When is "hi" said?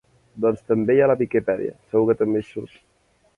0.95-1.03, 2.45-2.49